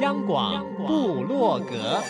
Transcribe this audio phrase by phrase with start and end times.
[0.00, 2.02] 央广布洛格，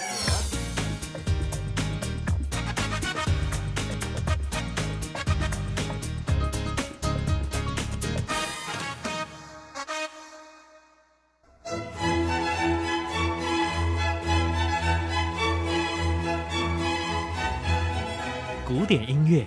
[18.64, 19.44] 古典音乐。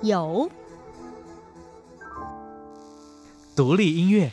[0.00, 0.50] 有，
[3.54, 4.32] 独立音乐。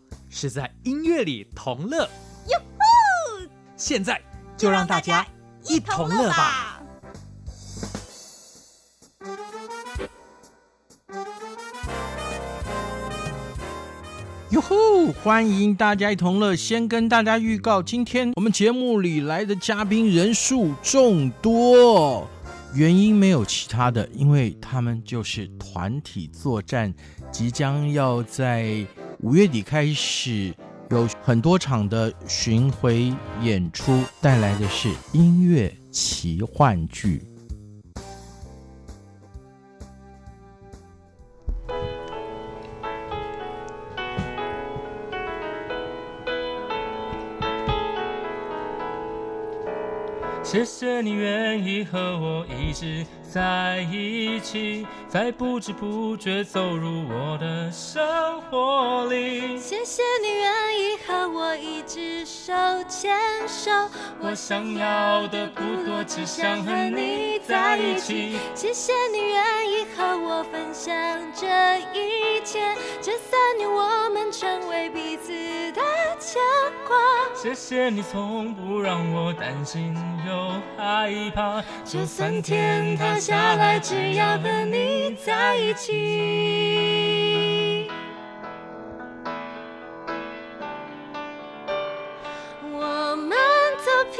[0.41, 1.97] 是在音乐里同乐，
[2.47, 3.47] 哟吼！
[3.77, 4.19] 现在
[4.57, 5.23] 就让大家
[5.67, 6.81] 一同乐吧！
[14.49, 15.11] 哟吼！
[15.23, 16.55] 欢迎大家一同乐。
[16.55, 22.27] 先跟大家预告，今天我们节目里来的嘉宾人数众多，
[22.73, 26.91] 原因没有其他的，因为他们就是团体作战，
[27.31, 28.83] 即将要在。
[29.23, 30.51] 五月底开始
[30.89, 37.21] 有很多场的巡回演出，带来的是音乐奇幻剧。
[50.43, 59.57] 谢谢你愿意和我一直在一起，在不知不觉走入我的生活里。
[59.57, 62.51] 谢谢你愿意和我一直手
[62.89, 63.71] 牵手，
[64.19, 68.37] 我想要的不多，只想和你在一起。
[68.53, 70.93] 谢谢你愿意和我分享
[71.33, 71.47] 这
[71.97, 72.59] 一切，
[73.01, 75.31] 这三年我们成为彼此
[75.71, 75.81] 的
[76.19, 76.41] 牵
[76.85, 76.97] 挂。
[77.33, 79.95] 谢谢你从不让我担心
[80.27, 85.91] 又害怕，就算天塌下来，只要和你在一起。
[92.73, 93.37] 我们
[93.77, 94.17] 走遍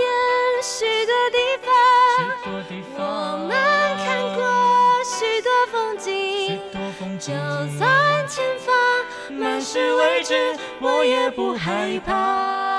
[0.61, 1.67] 许多地方，
[2.95, 3.00] 我
[3.47, 3.51] 们
[4.06, 4.40] 看过
[5.03, 6.61] 许多风景，
[7.17, 7.34] 就
[7.75, 7.81] 算
[8.28, 8.72] 前方
[9.31, 12.70] 满是未知，我也不害怕。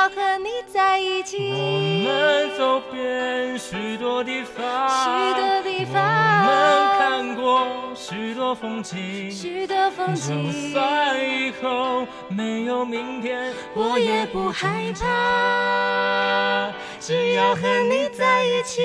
[0.00, 5.04] 只要和你在一起，我们走遍许多地方，许
[5.38, 6.02] 多地方，
[6.46, 10.46] 我们看过许多风景，许多风景。
[10.46, 16.72] 就算以后没有明天，我也不害怕。
[16.98, 18.80] 只要和你在一起，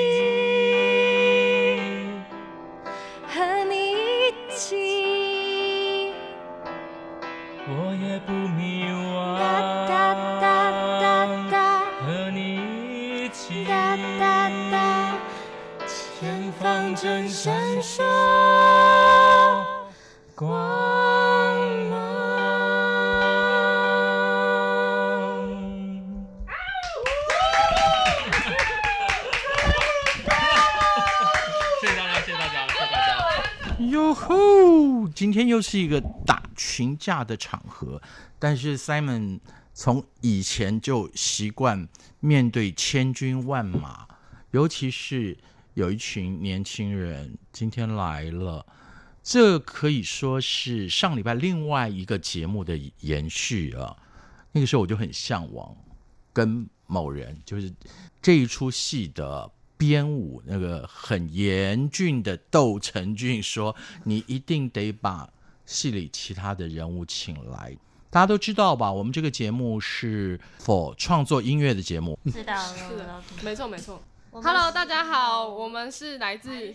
[3.26, 6.12] 和你一起，
[7.68, 10.05] 我也不迷惘。
[16.96, 18.02] 正闪烁
[20.34, 20.48] 光
[21.90, 22.00] 芒。
[31.82, 33.76] 谢谢大家，谢谢大家，谢谢大家。
[33.90, 35.06] 哟吼！
[35.14, 38.00] 今天又是一个打群架的场合，
[38.38, 39.40] 但是 Simon
[39.74, 41.86] 从以前就习惯
[42.20, 44.06] 面对千军万马，
[44.52, 45.36] 尤其是。
[45.76, 48.64] 有一群年轻人今天来了，
[49.22, 53.94] 这可以说是上礼拜另外一个节目的延续啊。
[54.52, 55.76] 那个时候我就很向往
[56.32, 57.70] 跟某人，就是
[58.22, 65.28] 这一出戏的编舞那个很严峻的窦成俊说：“你一定得把
[65.66, 67.76] 戏里其他的人物请来。”
[68.08, 68.90] 大家都知道吧？
[68.90, 72.18] 我们这个节目是 for 创作音乐的节目。
[72.32, 74.02] 知道了，是的，没错，没错。
[74.42, 76.74] Hello，大家好，我们是来自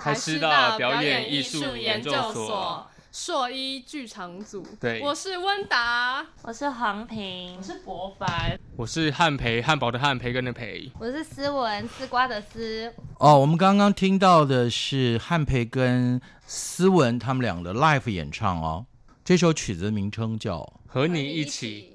[0.00, 4.66] 台师大表演艺术研究所硕一剧场组。
[4.80, 12.90] 对，我是温达，我是黄平，我是博凡，我是汉培，汉堡的汉，培根的培，我是思文，丝瓜的丝。
[13.18, 18.86] 哦，我们刚刚听到的是汉培跟思文他们俩的 live 演唱哦。
[19.22, 21.90] 这首曲子的名称叫《和你一起》。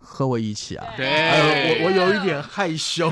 [0.00, 0.86] 和我一起啊！
[0.96, 3.08] 对，我我有一点害羞，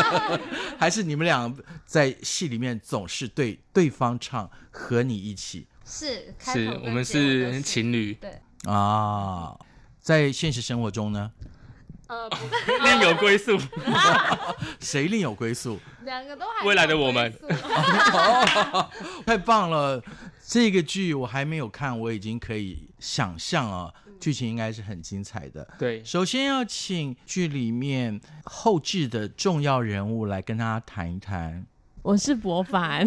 [0.78, 1.54] 还是你们俩
[1.86, 8.40] 在戏里面总是对对方唱“和你一起”，是是，我们是情侣，对。
[8.64, 9.54] 啊，
[10.00, 11.30] 在现实生活中呢，
[12.08, 12.36] 呃，不。
[12.82, 13.58] 另有归宿。
[14.80, 15.78] 谁另有归宿？
[16.02, 17.32] 两个都还未来的我们。
[19.26, 20.02] 太棒了！
[20.46, 25.66] 这个剧我还没有看，我已经可以想象啊，剧情应该是很精彩的。
[25.78, 31.66] 对，首先要请剧里面后置的重要人物来跟大家谈一谈。
[32.02, 33.06] 我是博凡，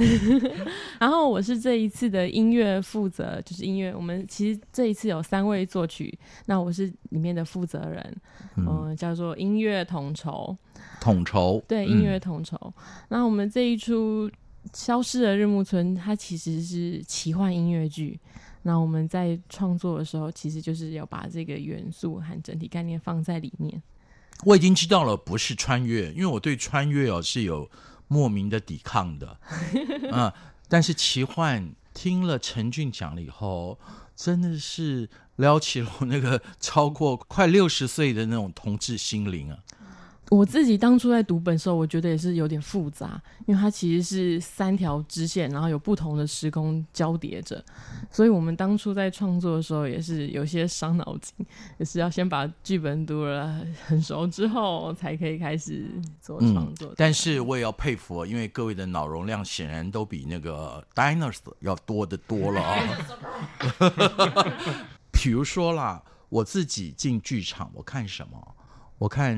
[1.00, 3.94] 然后我是这一次的音乐负责，就是音乐。
[3.94, 6.18] 我们其实这一次有三位作曲，
[6.48, 8.18] 那我是里面的负责人，
[8.56, 10.57] 嗯、呃，叫做音乐统筹。
[11.00, 12.74] 统筹对，音乐统筹。
[13.10, 14.28] 那、嗯、我们这一出
[14.74, 18.19] 《消失的日暮村》，它其实是奇幻音乐剧。
[18.64, 23.81] 那我们在创作的时候，其实就是要把这个元素和整体概念放在里面。
[24.46, 27.69] 我已经知道了，不是穿越，因为我对穿越哦是有。
[28.10, 29.38] 莫名的抵抗的，
[30.14, 30.31] 嗯，
[30.69, 33.78] 但是奇幻听了陈俊讲了以后，
[34.16, 39.60] 真的是撩起了我那个超过快六十岁的那种同志心灵啊。
[40.29, 47.63] 我自己当初在读本的时候，我觉得也是有点复杂，因为它其实是三条支线，然后有不同的时空交叠着，
[48.12, 51.33] 所以我们当初在创作的时候也是有些伤脑筋，
[51.77, 55.89] 也是要先把剧本读了很熟之后，才可以开始
[56.21, 56.89] 做创作。
[56.89, 56.94] 嗯。
[56.97, 62.75] 但是我也要佩服，因为各位的脑容量显然都比那个 Diners 要多得多了啊。
[65.13, 68.56] 比如说啦，我自己进剧场，我看什么？
[68.97, 69.38] 我看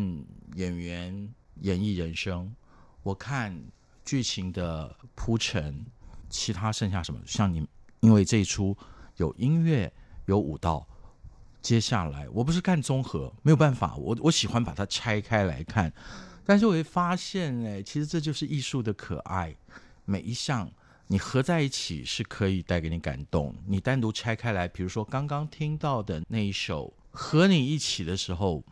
[0.55, 2.49] 演员演绎人生，
[3.03, 3.61] 我看
[4.05, 5.85] 剧情的铺陈，
[6.29, 7.19] 其他剩下什么？
[7.25, 7.67] 像你，
[7.99, 8.77] 因为这一出
[9.17, 9.91] 有音乐
[10.27, 10.87] 有舞蹈，
[11.61, 15.91] 接下来我不是看综合，没有办法，我我喜欢把它拆开来看。
[16.45, 19.53] 但是我会发现，哎，其实这就是艺术的可爱。
[20.05, 20.71] 每一项
[21.07, 28.63] 你合在一起是可以带给你感动，你单独拆开来，比如说刚刚听到的那一首《和你一起》的时候。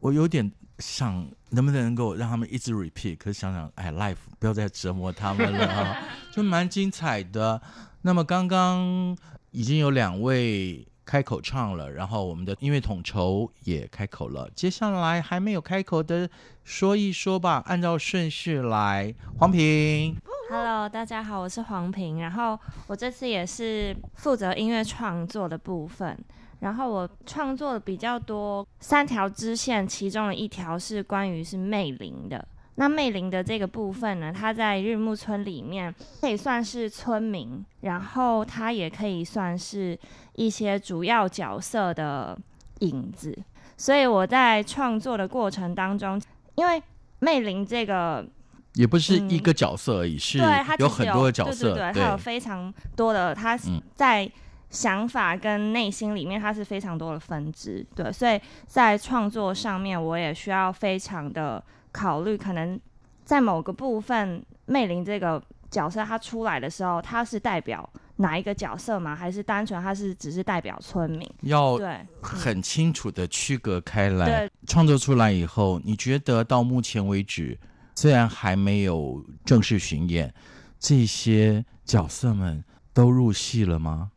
[0.00, 6.02] 我有点想能不能够让他们一直 repeat，可是想想，哎，life 不要再折磨他们了啊，
[6.32, 7.60] 就蛮精彩的。
[8.02, 9.16] 那么刚刚
[9.50, 16.28] 已经有两位开口唱了，然后我们的音乐统筹也开口了，接下来还没有开口的
[16.62, 19.14] 说一说吧，按照顺序来。
[19.38, 20.14] 黄平
[20.50, 26.16] ，Hello，大家好，我是黄平，然后我这次也是负责音乐创作的部分。
[26.60, 32.42] 然后我创作的比较多三条支线，其中的一条是关于是魅灵的。
[32.76, 39.98] 那魅灵的这个部分呢，它在日暮村里面可以算是村民，然后它也可以算是
[40.34, 42.38] 一些主要角色的
[42.80, 43.36] 影子。
[43.76, 46.20] 所以我在创作的过程当中，
[46.54, 46.82] 因为
[47.18, 48.26] 魅灵这个
[48.74, 50.38] 也不是一个角色而已，嗯、是
[50.78, 53.58] 有很多的角色，对对对，它有非常多的，它
[53.94, 54.30] 在。
[54.76, 62.78] 想法跟内心里面，它是非常多的分支，对，所以在创作上面，我也需要非常的考虑，可能
[63.24, 69.16] 在某个部分，魅灵这个角色他出来的时候，他是代表哪一个角色吗？
[69.16, 71.26] 还是单纯他是只是代表村民？
[71.40, 74.26] 要对很清楚的区隔开来。
[74.26, 77.58] 对，创作出来以后，你觉得到目前为止，
[77.94, 80.34] 虽然还没有正式巡演，
[80.78, 82.62] 这些角色们
[82.92, 84.10] 都入戏了吗？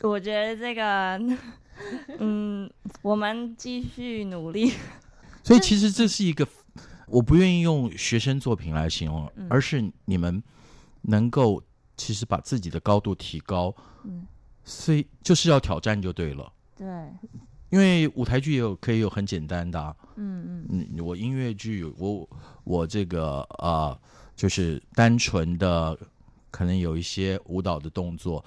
[0.00, 1.20] 我觉得这个，
[2.18, 2.68] 嗯，
[3.02, 4.72] 我们继续努力。
[5.44, 6.46] 所以其实这是一个，
[7.06, 10.42] 我不愿意用学生作品来形容，而是你们
[11.02, 11.62] 能够
[11.96, 14.26] 其实把自己的高度提高，嗯，
[14.64, 16.52] 所以就是要挑战就对了。
[16.76, 16.86] 对，
[17.70, 22.28] 因为舞台剧也有可以有很简单的啊，嗯嗯，我音乐剧，我
[22.64, 23.96] 我这个呃，
[24.34, 25.96] 就是单纯的，
[26.50, 28.44] 可能有一些舞蹈的动作。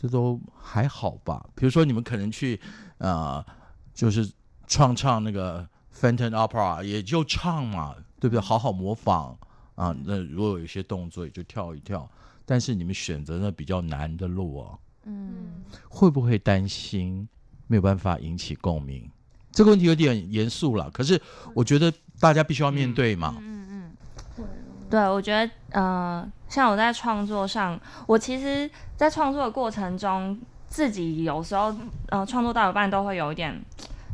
[0.00, 1.44] 这都还好吧？
[1.56, 2.60] 比如说你们可能去，
[2.98, 3.44] 呃，
[3.92, 4.30] 就是
[4.68, 8.40] 唱唱那个 Phantom Opera，也就唱嘛，对不对？
[8.40, 9.36] 好好模仿
[9.74, 9.92] 啊。
[10.04, 12.08] 那如果有一些动作，也就跳一跳。
[12.46, 17.28] 但是你们选择那比较难的路啊，嗯，会不会担心
[17.66, 19.10] 没有办法引起共鸣？
[19.50, 20.88] 这个问题有点严肃了。
[20.92, 21.20] 可是
[21.54, 23.34] 我觉得大家必须要面对嘛。
[23.40, 23.96] 嗯嗯，嗯，
[24.38, 24.44] 嗯。
[24.88, 28.70] 对，我觉得，呃，像我在创作上，我其实。
[28.98, 30.36] 在创作的过程中，
[30.66, 31.72] 自己有时候
[32.08, 33.56] 呃创作到一半都会有一点，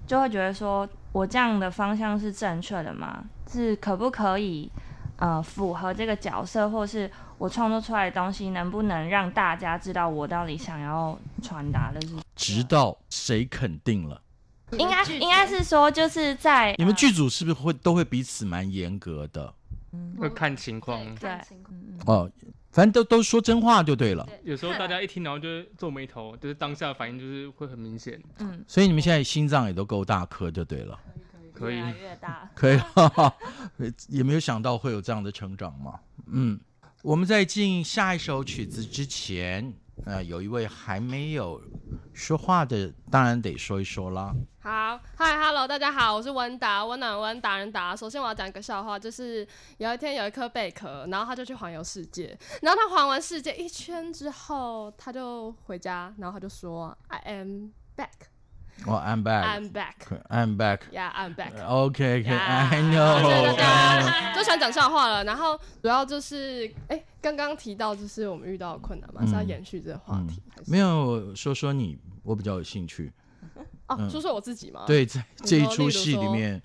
[0.07, 3.25] 就会觉得说我这样的方向是正确的吗？
[3.51, 4.71] 是可不可以
[5.17, 12.15] 呃符合这个角色，或是我创作出来的东西能不能让大家知道我到底想要传达的是？
[12.37, 14.21] 直到谁肯定了？
[14.79, 19.55] 应该应该是说就是在你们剧组是不是会都会彼此蛮严格的？
[19.93, 21.15] 嗯，会看情况。
[21.17, 21.39] 对，
[22.07, 22.31] 哦。
[22.71, 24.29] 反正都都说真话就对了。
[24.43, 28.21] 有时候大家一听，然后就皱眉头，就是当下反应就是会很明显。
[28.39, 30.99] 嗯，所以你们现在心脏也都够大颗就对了。
[31.53, 33.37] 可以越来越大，可以，哈哈，
[34.09, 36.01] 也没有想到会有这样的成长嘛。
[36.27, 36.59] 嗯，
[37.03, 39.73] 我们在进下一首曲子之前，
[40.05, 41.61] 呃，有一位还没有
[42.13, 44.35] 说话的，当然得说一说啦。
[44.61, 47.95] 好，嗨，Hello，大家好，我是温达，温暖温达人达。
[47.95, 49.47] 首先我要讲一个笑话，就是
[49.79, 58.29] 有一天有一颗贝壳，然后他就去环游世界，然后他环完世界一圈之后，他就回家，然后他就说，I am back。
[58.87, 59.45] 哦、oh,，I'm back.
[59.45, 59.95] I'm back.
[60.29, 60.81] I'm back.
[60.93, 61.55] Yeah, I'm back.
[61.67, 62.29] OK, OK.
[62.29, 62.69] Yeah.
[62.71, 63.57] I know.
[63.57, 65.25] 大家，就喜欢讲笑话了。
[65.25, 70.65] 然后主要就是，哎，刚刚提到就是我们遇到的困难嘛，嗯、是要延续这个话题、嗯。
[70.67, 73.11] 没有，说说你，我比较有兴趣。
[73.87, 74.85] 哦、说说我自己吗？
[74.87, 76.61] 对，在这一出戏里面，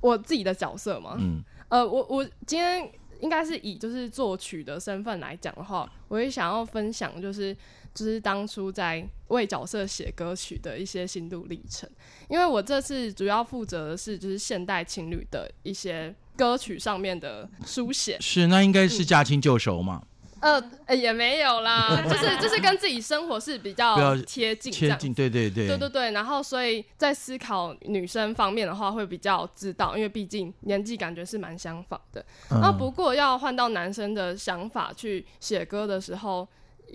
[0.00, 1.14] 我自己的角色嘛。
[1.18, 1.44] 嗯。
[1.68, 2.90] 呃，我我今天
[3.20, 7.56] 应该是以就是作曲的身份来讲的话，我也想要分享就是。
[7.94, 11.88] 就是当初在为角色写歌曲的一些心路历程，
[12.28, 18.16] 因为我这次主要负责的是就是现代情侣的一些歌曲上面的书写。
[18.20, 20.02] 是，那应该是驾轻就熟嘛？
[20.40, 26.10] 嗯、呃，也没有啦， 就是就是跟自己生活是比较贴近，贴近，对对对，对对对。
[26.10, 32.24] 然后所以在思考女生方面的话，会比较知道，因为毕竟年纪感觉是蛮相仿的。
[32.50, 36.48] 那、嗯、不过要换到男生的想法去写歌的时候。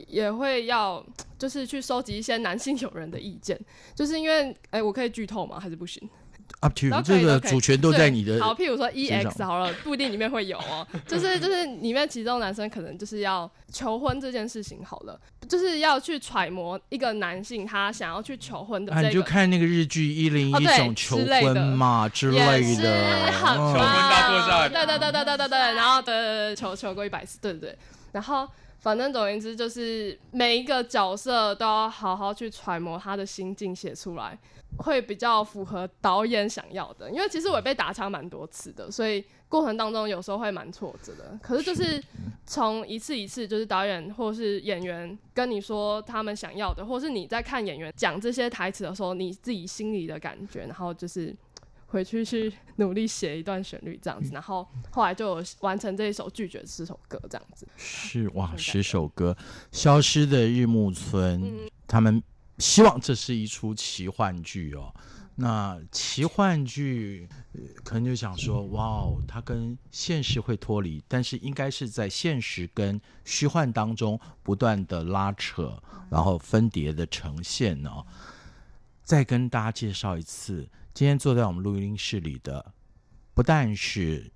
[0.07, 1.03] 也会要
[1.39, 3.59] 就是去收集一些男性友人的意见，
[3.95, 5.59] 就是因为哎、欸，我可以剧透吗？
[5.59, 6.07] 还是不行
[6.61, 8.39] ？Up to you，这个主权都在你的。
[8.39, 10.87] 好，譬如说 EX 好了，不一定里面会有哦。
[11.05, 19.07] 就是就是里面其中男生可能就是要求婚这件事情好了，就是要去揣摩一个男性他想要去求婚的、这个。
[19.07, 21.25] 啊，你就看那个日剧《一零一种求婚》
[21.75, 22.61] 嘛之类的。
[22.63, 24.71] 之类的求婚大作战。
[24.71, 27.77] 对对对对对对对，然后的求求过一百次，对对对，
[28.13, 28.47] 然后。
[28.79, 34.37] 反正总而言之，就是每一个角色都要好好去揣摩他的心境，写出来
[34.77, 37.09] 会比较符合导演想要的。
[37.11, 41.37] 因为其实我也被打枪蛮多次的，所以过程当中有时候会蛮挫折的。
[41.41, 42.01] 可是就是
[42.45, 51.35] 从一次一次，就是导演或是演员跟你说他们想要的，或是你在看演员讲这些台词的时候，你自己心里的感觉，然后就是。
[51.87, 57.67] 回去去努力写一段旋律这样子，然后后来就完成这一首拒绝十首歌这样子。
[57.77, 59.35] 是哇，十首歌，
[59.71, 62.21] 消失的日暮村，嗯，他们
[62.57, 64.93] 希望这是一出奇幻剧哦。
[65.39, 67.29] 那奇幻剧
[67.83, 78.05] 可能就想说，哇哦，它跟现实会脱离，但是应该是在现实跟虚幻当中不断的拉扯，然后分别的呈现哦。
[79.03, 80.67] 再跟大家介绍一次。
[80.97, 82.73] 今天坐在我们录音室里的，
[83.35, 84.31] 不但是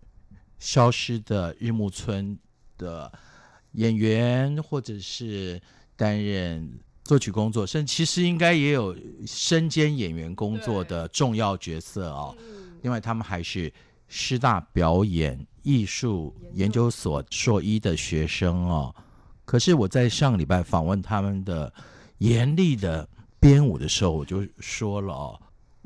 [0.60, 2.38] 消失的日暮村
[2.78, 3.12] 的
[3.72, 5.60] 演员，或者是
[5.96, 12.38] 担任作曲工作，甚至其实应该也有身兼演员工作的重要角色哦。
[12.84, 13.74] 另外，他们还是
[14.08, 18.96] 师大表演艺术研究所硕一的学生哦。
[19.46, 21.74] 可是我在上个礼拜访问他们的
[22.20, 25.41] 严厉的编舞的时候，我就说了哦。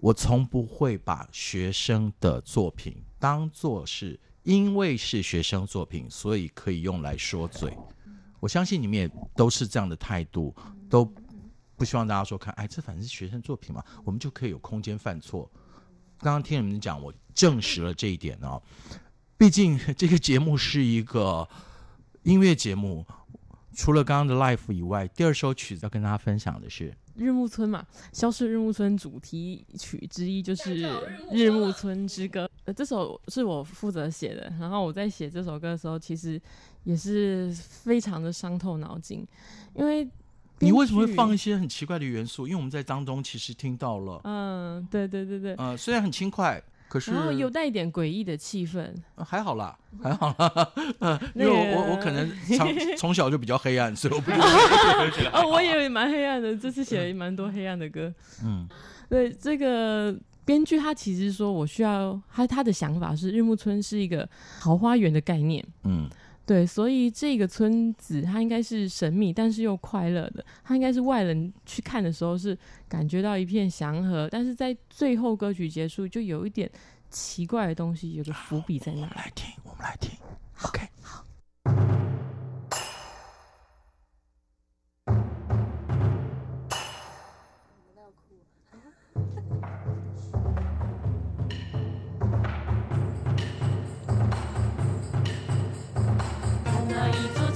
[0.05, 7.75] 我从不会把学生的作品当作是因为是学生作品，所以可以用来说嘴。
[8.39, 10.55] 我相信你们也都是这样的态度，
[10.87, 11.11] 都
[11.75, 15.49] 不希望大家说看，哎，这反正是学生作品嘛，我们就可以有空间犯错。
[16.19, 18.61] 刚刚听你们讲，我证实了这一点哦。
[19.39, 21.49] 毕竟这个节目是一个
[22.21, 23.03] 音乐节目，
[23.73, 26.95] 除了刚刚的 Life 以外，第二首曲子要跟大家分享的是。
[27.15, 30.83] 日暮村嘛，消失日暮村主题曲之一就是
[31.31, 32.45] 《日暮村之歌》。
[32.65, 34.51] 呃，这首是我负责写的。
[34.59, 36.41] 然后我在写这首歌的时候，其实
[36.83, 39.25] 也是非常的伤透脑筋，
[39.73, 40.07] 因为
[40.59, 42.47] 你为什么会放一些很奇怪的元素？
[42.47, 46.61] 因为我们在当中其实听到了，嗯，对对对对，呃，虽然很轻快。
[46.87, 54.45] 可是，然后有带一点诡异的气氛，还好啦，还好啦， 嗯，因为我我我可能从从小就比较黑暗，所以我不知道。
[55.33, 58.13] 哦，我也蛮黑暗的，这次写了蛮多黑暗的歌。
[58.43, 58.67] 嗯，
[59.09, 60.15] 对，这个
[60.45, 64.27] 编剧他其实说我需要他他的想法是日暮村是一个
[64.59, 65.65] 桃花源的概念。
[65.83, 66.09] 嗯。
[66.45, 70.45] 对，所以这个村子它应该是神秘，但是又快乐的。
[70.63, 72.55] 它应该是外人去看的时候是
[72.87, 76.69] 感觉到一片祥和，但是在最后歌曲结束就有一点
[77.09, 79.01] 奇怪的东西，有个伏笔在那。
[79.01, 80.11] 我们来听，我们来听。
[80.61, 81.25] OK，好。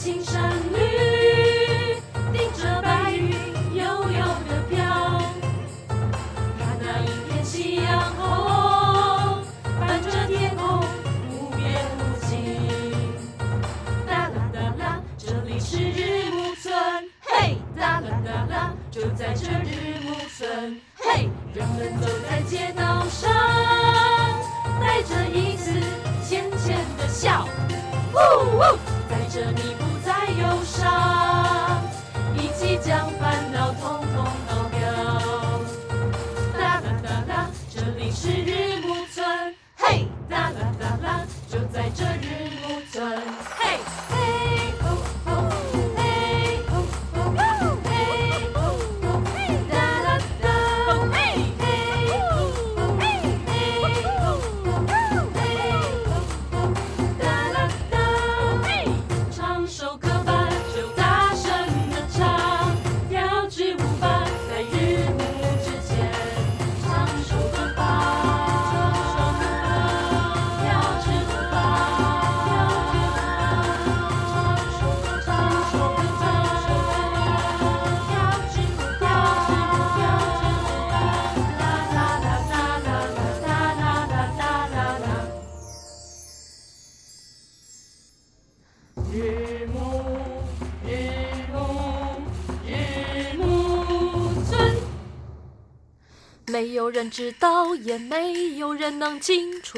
[0.10, 2.02] 青山绿，
[2.34, 3.30] 顶着白云
[3.76, 4.76] 悠悠的飘。
[6.58, 9.44] 看那一片夕阳红，
[9.80, 10.80] 伴着天空
[11.30, 11.62] 无边
[12.00, 12.28] 无际。
[14.08, 16.74] 哒啦哒啦，这里是日暮村，
[17.22, 21.30] 嘿，哒啦哒啦，就在这日暮村，嘿。
[21.54, 23.32] 人们走在街道上，
[24.82, 25.72] 带着一丝
[26.28, 27.48] 浅浅的笑，
[28.12, 28.18] 呜
[28.58, 28.60] 呜，
[29.08, 29.89] 在这。
[30.40, 31.82] 忧伤，
[32.36, 34.26] 一起将烦恼统统
[96.90, 99.78] 有人知道，也没有人能清楚。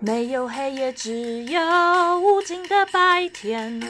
[0.00, 1.60] 没有黑夜，只有
[2.18, 3.80] 无尽的白天。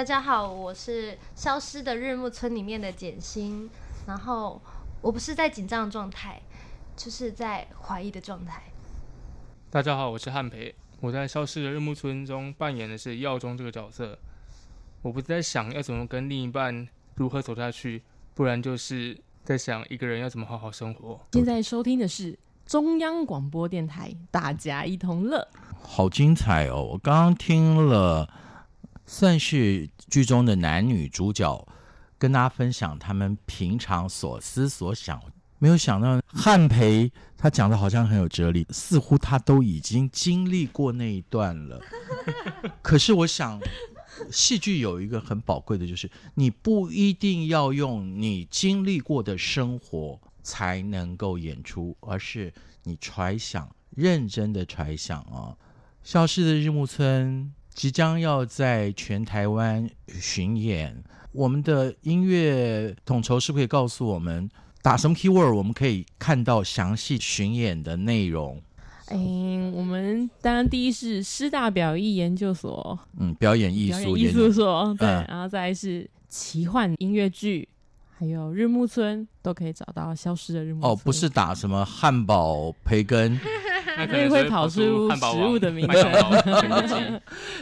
[0.00, 3.68] 大家好，我是消失的日暮村里面的简心，
[4.06, 4.58] 然后
[5.02, 6.40] 我不是在紧张的状态，
[6.96, 8.62] 就是在怀疑的状态。
[9.68, 14.18] 大家好，我是汉培，我在《消失的日暮村》中扮演的是耀中这个角色。
[15.02, 18.02] 我不是在想要怎么跟另一半如何走下去，
[18.34, 21.20] 不然就是在想一个人要怎么好好生活。
[21.32, 25.46] 现在收听的是中央广播电台，大家一同乐。
[25.82, 26.88] 好精彩哦！
[26.92, 28.26] 我刚刚听了，
[29.12, 31.66] 算是剧中的男女主角
[32.16, 35.20] 跟大家分享他们平常所思所想。
[35.58, 41.80] 没有想到汉培他讲的好像很有哲理，似乎他都已经经历过那一段了。
[42.80, 43.60] 可是我想，
[44.30, 55.58] 戏剧有一个很宝贵的，就是你不一定要用你经历过的生活才能够演出，而是你揣想，认真的揣想啊。
[56.02, 61.02] 消失的日暮村即将要在全台湾巡演，
[61.32, 64.48] 我们的音乐统筹是不是可以告诉我们？
[64.82, 68.62] 打什么 keyword，我们可以看到详细巡演的内容。
[69.06, 69.16] 哎，
[69.74, 77.68] 我们当然第一是师大表艺研究所，嗯，表演艺术艺术所，对，嗯、然后再是奇幻音乐剧，
[78.16, 80.92] 还有日暮村都可以找到消失的日暮村。
[80.92, 83.38] 哦，不是打什么汉堡培根，
[83.98, 87.20] 那可会会跑出食物的名称。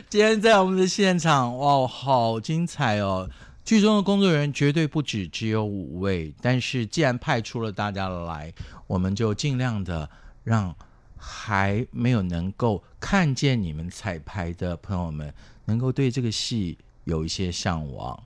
[0.08, 3.28] 今天在我们的现场，哇，好精彩哦！
[3.64, 8.52] 剧中的工作人员绝对不止只有五位，但是既然派出了大家来，
[8.86, 10.08] 我们就尽量的
[10.42, 10.74] 让
[11.18, 15.34] 还没有能够看见你们彩排的朋友们，
[15.66, 18.18] 能够对这个戏有一些向往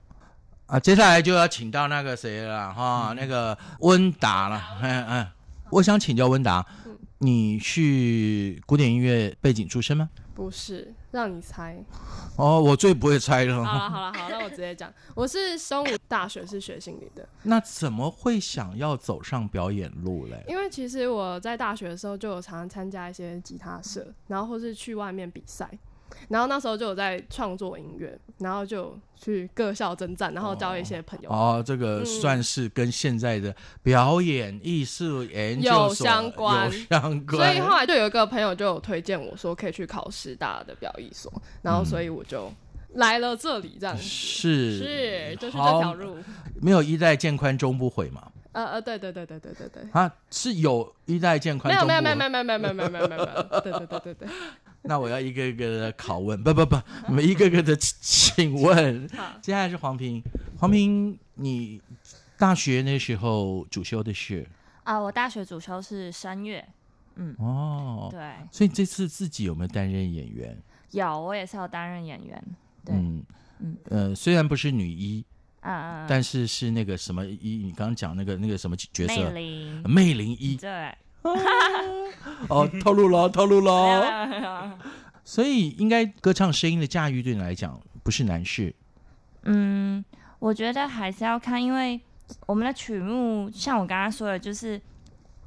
[0.67, 0.79] 啊！
[0.79, 5.27] 接下来就要请到那个谁了哈，嗯、那个温达了，嗯嗯，
[5.71, 6.65] 我想请教温达，
[7.23, 10.09] 你是古典音乐背景出身吗？
[10.35, 11.81] 不是，让你猜。
[12.35, 13.63] 哦，我最不会猜了。
[13.63, 17.25] 好了好了好，那我直接讲，我是生物大学是学心理的。
[17.43, 20.43] 那怎么会想要走上表演路嘞？
[20.49, 25.69] 因为其实我在大学的时候就有常常参加一些吉他社，然后或是去外面比赛。
[26.29, 31.29] 然后那时候就有在创作音乐，然后就去各校征战，然后交一些朋友。
[31.29, 37.37] 哦，哦，这个算是跟现在的表演艺术研究所有相关，有相关。
[37.37, 41.31] 所以后来就有一个朋友就有推荐我说可以去考师大的表艺所，
[41.61, 42.51] 然后所以我就
[42.93, 44.03] 来了这里，这样子。
[44.03, 46.17] 是是，就是这条路。
[46.61, 48.31] 没有一代渐宽终不悔嘛？
[48.53, 49.83] 呃呃，对对对对对对对。
[49.91, 51.73] 啊，是有一代渐宽。
[51.73, 53.61] 没有没有没有没有没有没有没有没有没有。
[53.61, 54.27] 对对对对对。
[54.85, 56.75] 那我要一个一个的拷问，不不不，
[57.07, 59.07] 我们一个个的请问。
[59.41, 60.21] 接下来是黄平，
[60.57, 61.81] 黄平，你
[62.37, 64.45] 大学那时候主修的是？
[64.83, 66.63] 啊，我大学主修是声乐。
[67.15, 68.19] 嗯，哦，对。
[68.51, 70.57] 所以这次自己有没有担任演员？
[70.91, 72.43] 有，我也是有担任演员。
[72.83, 73.23] 对，嗯
[73.59, 75.23] 嗯呃，虽然不是女一，
[75.61, 79.31] 啊但是是那个什么一，你刚刚讲那个那个什么角色？
[79.31, 80.57] 魅灵，魅灵一。
[80.57, 80.93] 对。
[82.49, 84.77] 哦，透露了，透露了。
[85.23, 88.75] 所以应该歌唱声音的驾驭对你来讲不是难事。
[89.43, 90.03] 嗯，
[90.39, 91.99] 我觉得还是要看，因为
[92.45, 94.79] 我们的曲目像我刚刚说的，就是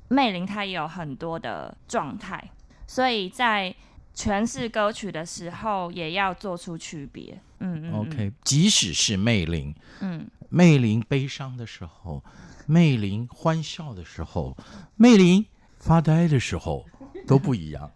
[0.09, 2.51] 魅灵它也有很多的状态，
[2.87, 3.75] 所以在
[4.15, 7.39] 诠释歌曲的时候也要做出区别。
[7.59, 12.23] 嗯，嗯，嗯，OK，即使是魅灵，嗯，魅灵悲伤的时候，
[12.67, 14.57] 魅灵欢笑的时候，
[14.97, 15.45] 魅伶
[15.87, 16.85] 发呆的时候
[17.29, 17.89] 都不一样。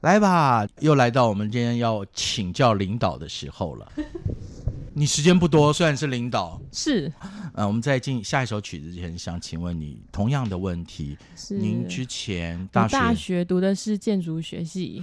[0.00, 3.90] 来吧，又来到我们今天要请教领导的时候了。
[4.92, 7.12] 你时间不多，虽然是领导，是。
[7.54, 15.02] 呃，我们在进下一首曲子之前，想请问你同样的问题：是您之前大学大学读的是建筑学系，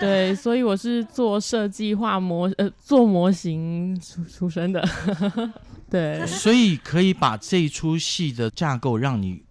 [0.00, 4.82] 对，所以我是做设计画模呃做模型出出身的，
[5.90, 9.42] 对，所以可以把这一出戏的架构让你。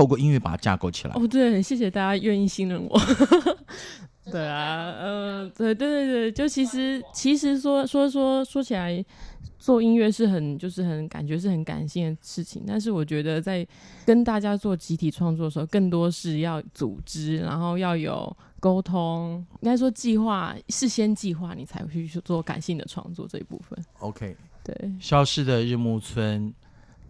[0.00, 1.14] 透过音乐把它架构起来。
[1.14, 2.98] 哦，对，很谢谢大家愿意信任我。
[4.32, 9.04] 对啊，嗯、呃，对对对对，就其实其实说说说说起来，
[9.58, 13.66] 做音乐是很就是很感觉是很感性的事情，但是我觉得在
[14.06, 23.78] 跟大家做集体创作的时候，更多是要组织，然后要有沟通，应该说计划，事先计划，你才会去做感性的创作这一部分。
[23.98, 24.34] OK，
[24.64, 26.54] 对，消失的日暮村。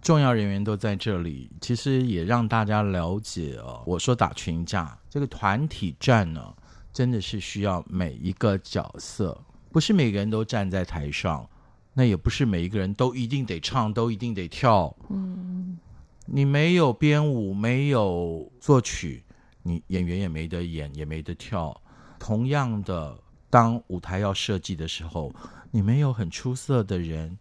[0.03, 3.83] 重要人员都在这里，其实也让大家了解哦。
[3.87, 6.55] 我说打群架这个团体战呢，
[6.91, 9.39] 真的是需要每一个角色，
[9.71, 11.47] 不是每个人都站在台上，
[11.93, 14.97] 那也不是每一个人都一定得唱，都一定得跳。
[15.11, 15.79] 嗯，
[16.25, 19.23] 你没有编舞，没有作曲，
[19.63, 21.79] 你演员也没得演，也没得跳。
[22.19, 23.19] 同样的，
[23.51, 25.31] 当舞台要设计的时候，
[25.71, 27.39] 你没有很出色的人。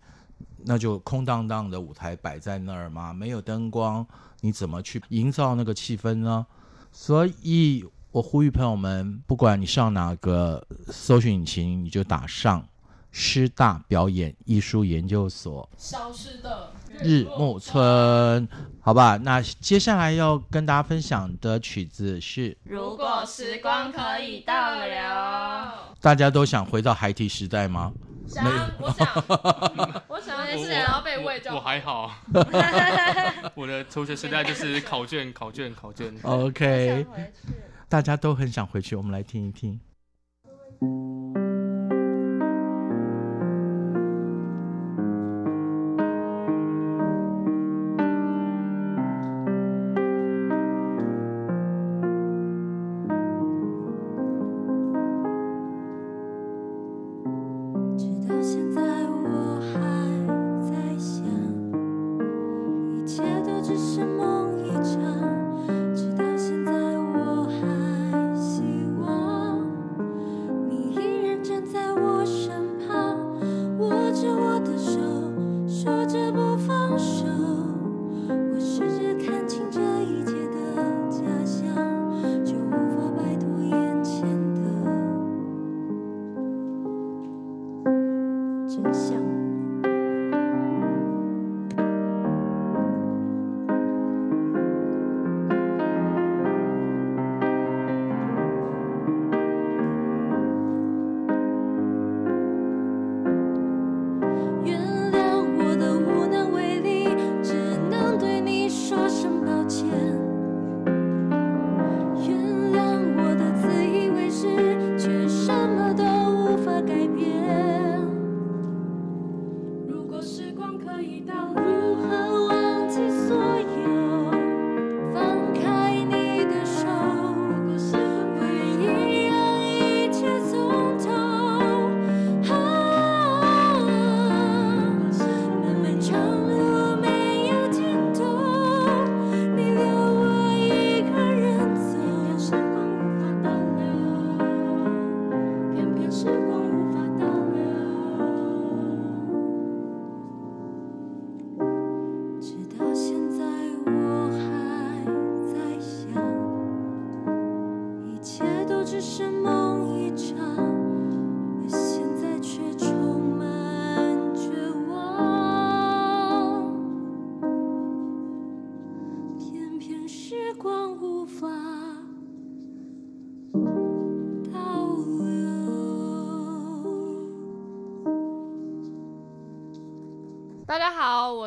[0.66, 3.14] 那就空荡荡的舞台摆在那儿吗？
[3.14, 4.06] 没有灯光，
[4.42, 6.46] 你怎么去营造那个气氛呢？
[6.92, 12.68] 所以我呼吁朋友们，不管你上哪个搜寻引擎，你就打上
[13.12, 15.68] 师大表演艺术研究所。
[15.78, 18.48] 消失的日暮村，
[18.82, 19.18] 好吧？
[19.18, 24.88] 那接下来要跟大家分享的曲子是《如果时光可以倒流》。
[26.02, 27.92] 大家都想回到孩提时代吗？
[28.28, 28.46] 想，
[28.80, 29.08] 我想，
[30.58, 32.12] 是然后被喂就我，我还好，
[33.56, 36.14] 我的求学时代就是考卷，考卷，考卷。
[36.24, 37.06] OK，
[37.88, 39.80] 大家都很想回去，我们来听一听。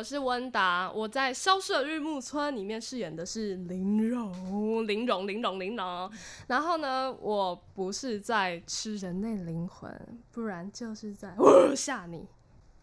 [0.03, 6.11] 我是温达，我在《消失的日暮村》里面饰演的是林荣，林荣，林荣，林荣。
[6.45, 9.89] 然后呢，我不是在吃人类灵魂，
[10.33, 11.33] 不然就是在
[11.73, 12.27] 吓你。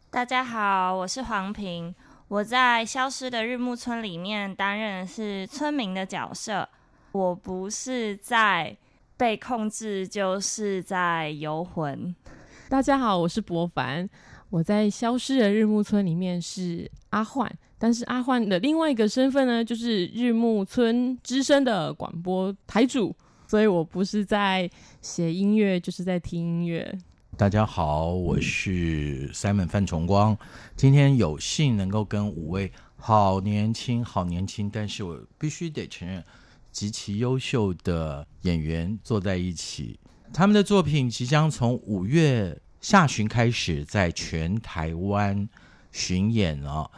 [0.08, 1.94] 大家好，我是黄平，
[2.28, 6.66] 我在《消失的日暮村》里面担任的是村民的角色。
[7.12, 8.74] 我不是在
[9.18, 12.16] 被控制，就是在游魂。
[12.70, 14.08] 大家好，我是博凡。
[14.50, 23.14] 我在《消失的日暮村》里面是阿焕，但是阿焕的另外一个身份呢，就是日暮村之声的广播台主，
[23.46, 24.68] 所以我不是在
[25.00, 26.92] 写音乐，就是在听音乐。
[27.36, 30.36] 大家好，我是 Simon 范崇光，
[30.74, 36.24] 今天有幸能够跟五位好年轻、好年轻，但是我必须得承认
[36.72, 40.00] 极其优秀的演员坐在一起，
[40.32, 42.60] 他们的作品即将从五月。
[42.80, 45.46] 下旬开始在全台湾
[45.92, 46.90] 巡演哦，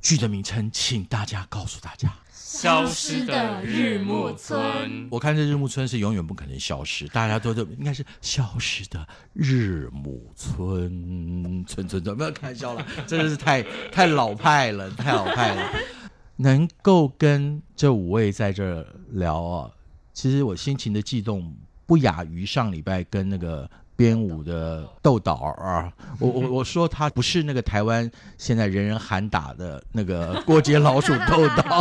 [0.00, 5.08] 剧的名称，请大家告诉大家：消失的日暮村。
[5.10, 11.64] 我看这日暮村是永远不可能消失，大家都都应该是消失的日暮村。
[11.66, 15.72] 村村村，不要开玩笑了，真的是太太老派了，太老派了。
[16.36, 19.70] 能够跟这五位在这儿聊啊，
[20.14, 21.52] 其实我心情的悸动
[21.84, 23.68] 不亚于上礼拜跟那个。
[24.00, 31.80] 编舞的豆导啊，我我 我说他不是那个台湾现在人人喊打的那个 过街老鼠豆导，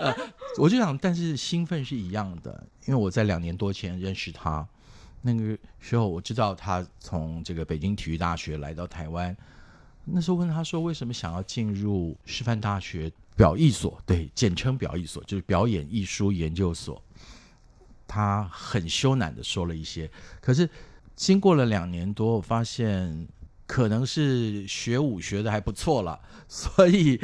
[0.00, 0.12] 呃，
[0.58, 4.66] 我就想，但是兴奋是一样的，因为我在两年多前认识他，
[5.22, 9.36] 那个时候我知道他从这个北京体育大学来到台湾，
[10.04, 17.00] 那时候问他说为什么想要进入师范大学表艺所，对，简称表艺所，就是表演艺术研究所，
[18.08, 20.68] 他很羞赧的说了一些，可是。
[21.16, 23.28] 经过了两年多，我发现
[23.66, 27.20] 可能是学舞学的还不错了，所以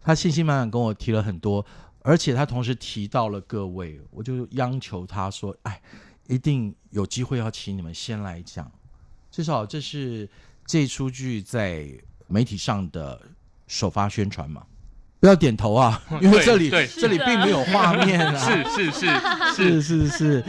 [0.00, 1.64] 他信心满满跟我提了很多，
[2.02, 5.80] 而且他同时提到了各位，我就央求他说：“哎，
[6.28, 8.70] 一定有机会要请你们先来讲，
[9.30, 10.28] 至少这是
[10.66, 11.88] 这出剧在
[12.28, 13.20] 媒体上的
[13.66, 14.64] 首发宣传嘛。”
[15.18, 18.92] 不要点头啊，因为这里这里并没有画面啊，是是
[19.52, 20.44] 是是是是，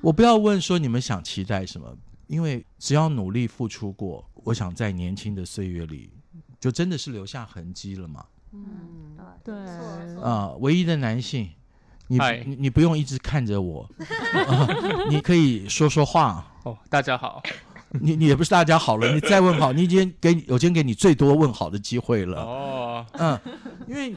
[0.00, 1.96] 我不要问说你们想期待什么。
[2.26, 6.10] 因为只要努力付出过，我想在年轻的岁月里，
[6.58, 8.24] 就真的是留下痕迹了嘛。
[8.52, 9.54] 嗯，对。
[9.54, 11.48] 啊、呃，唯一的男性，
[12.08, 16.52] 你你你不用一直看着我，呃、 你可以说说话。
[16.64, 17.42] 哦，大家好。
[18.00, 22.42] 你你也不是大家好了，你再问好，你已经给我今天给你最多问好的机会了。
[22.42, 23.40] 哦，嗯，
[23.86, 24.12] 因为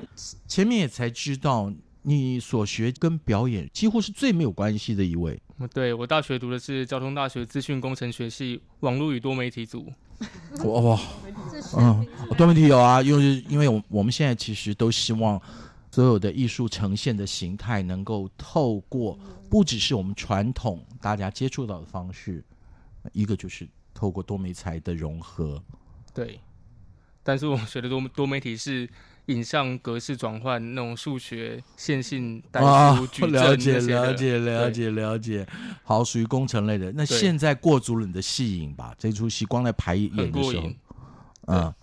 [0.48, 5.40] 前面也才知道，你所学跟表演几乎是最没有关系的一位。
[5.68, 9.92] 对，我大学读的是交通大学资讯工程学系网络与多媒体组。
[10.64, 11.00] 哇哇，
[11.78, 15.42] 嗯，多媒体有啊，因为因为我我们现在其实都希望
[15.92, 19.18] 所有的艺术呈现的形态能够透过
[19.50, 22.44] 不只是我们传统大家接触到的方式，
[23.12, 25.62] 一个就是透过多媒材的融合。
[26.14, 26.40] 对，
[27.24, 28.90] 但是我们学的多多媒体是。
[29.30, 32.60] 影像格式转换那种数学线性代
[32.96, 35.48] 数矩阵，了解了解了解了解，
[35.84, 36.92] 好，属于工程类的。
[36.92, 38.94] 那现在过足了你的戏瘾吧？
[38.98, 40.70] 这出戏光在排演的时候，
[41.46, 41.74] 嗯，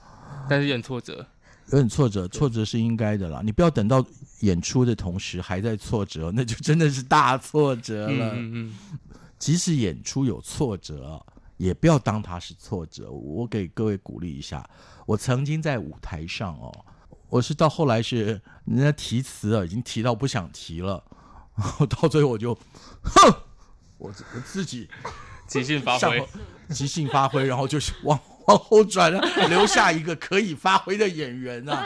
[0.51, 1.25] 但是有点挫折，
[1.71, 3.41] 有点挫折，挫折是应该的啦。
[3.45, 4.05] 你不要等到
[4.41, 8.33] 演出的同时还在挫折，那就真的是大挫折了。
[8.35, 8.75] 嗯嗯，
[9.39, 11.25] 即使演出有挫折，
[11.59, 13.09] 也不要当它是挫折。
[13.09, 14.69] 我给各位鼓励一下，
[15.07, 16.75] 我曾经在舞台上哦。
[17.29, 21.03] 我是到后来是人家提词啊，已经提到不想提了，
[21.57, 22.55] 然后到最后我就，
[23.03, 23.35] 哼，
[23.99, 24.89] 我我自己
[25.47, 26.25] 即兴发挥，
[26.71, 31.85] 即兴发挥，然后就是往往后转了，留下一个可以发挥的演员啊。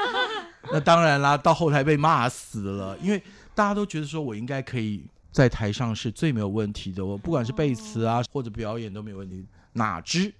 [0.71, 3.23] 那当然啦，到后台被骂死了，因为
[3.55, 10.33] 大家都觉得说我应该可以在台上是最没有问题的，我不管是背词啊或者表演都没有问题，哪知。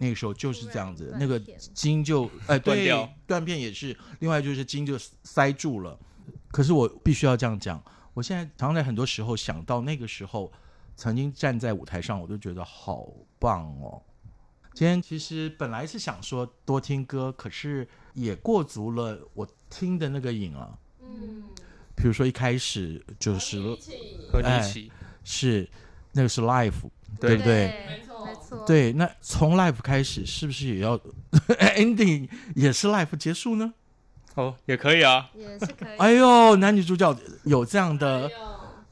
[0.00, 1.38] 那个时候就是这样子，那个
[1.74, 3.94] 筋就 哎断掉，断片也是。
[4.20, 5.98] 另外就是筋就塞住了。
[6.50, 7.80] 可是我必须要这样讲，
[8.14, 10.50] 我现在常常在很多时候想到那个时候
[10.96, 13.06] 曾经站在舞台上，我都觉得好
[13.38, 14.02] 棒哦。
[14.72, 20.78] 今天其实本来是想说多听歌，可是也过足了我听的那个瘾啊。
[21.02, 21.44] 嗯，
[21.94, 23.60] 比如说一开始就是
[24.32, 25.68] 和你一起，是
[26.12, 26.88] 那个是 life，
[27.20, 28.00] 对不对？
[28.66, 30.98] 对，那从 life 开始是不是也要
[31.76, 33.72] ending 也是 life 结束呢？
[34.34, 35.98] 哦，也可以啊，也是可以。
[35.98, 38.30] 哎呦，男女主角有这样的，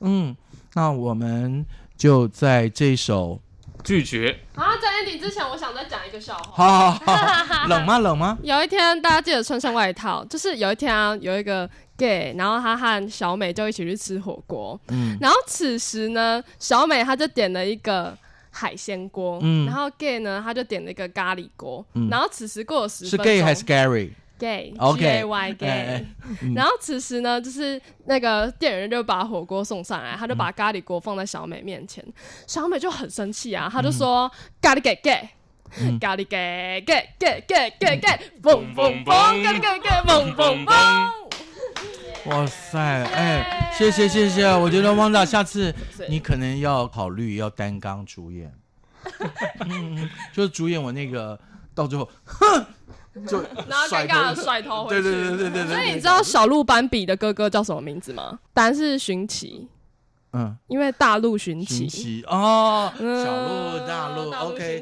[0.01, 0.37] 嗯，
[0.75, 1.65] 那我们
[1.97, 3.41] 就在这首
[3.85, 4.41] 拒绝。
[4.55, 6.53] 啊，在 ending 之前，我想再讲一个笑话。
[6.57, 7.99] 好好好，冷吗？
[8.01, 8.37] 冷吗？
[8.43, 10.25] 有一天，大家记得穿上外套。
[10.25, 14.79] 就是有一天啊，有一个 gay，然后他和小美就一起去吃火锅。
[14.89, 15.17] 嗯。
[15.21, 18.17] 然后此时呢，小美她就点了一个
[18.59, 19.39] 海鲜锅。
[19.43, 19.67] 嗯。
[19.67, 21.85] 然后 gay 呢，他就点了一个咖喱锅。
[21.95, 22.09] 嗯。
[22.11, 23.25] 然后此时过了十分钟。
[23.25, 26.07] 是 gay 还是 Gary？gay，G A Y gay，
[26.55, 32.05] 然后此时呢，就是那个店员就把火锅送上来，他就把咖喱锅放在小美面前，
[32.47, 35.29] 小美就很生气啊，他就说咖喱给 gay，
[36.01, 41.28] 咖喱给 gay gay gay gay gay，嘣嘣嘣，咖喱给 gay，嘣嘣嘣。
[42.29, 45.75] 哇塞，哎，谢谢谢谢，我觉得汪导下次
[46.09, 48.53] 你可能要考虑要担纲主演，
[50.33, 51.39] 就是主演我那个
[51.75, 52.65] 到最后，哼。
[53.27, 55.75] 就然后尴尬的甩头回去，对对对对对对。
[55.75, 58.39] 所以你知道小鹿斑比的哥哥叫什么名字吗？
[58.55, 59.67] 答案是寻奇。
[60.35, 62.23] 嗯，因为大陆寻奇。
[62.29, 64.81] 哦，小鹿大陆，OK。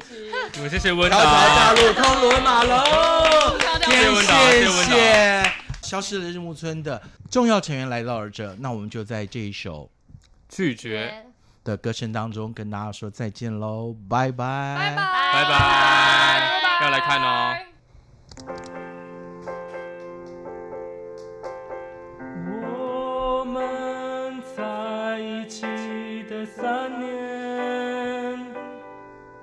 [0.57, 1.17] 我们谢谢温导。
[1.17, 2.77] 大陆通罗马龙。
[3.87, 5.51] 谢谢。
[5.81, 9.89] 消失的日木村的重要成员来到了这，那我们就在这一首
[10.49, 11.23] 拒绝。
[11.63, 17.53] 的歌声当中跟大家说再见喽，拜拜，拜拜，拜拜，要来看哦。
[22.71, 25.63] 我们在一起
[26.29, 28.39] 的三年，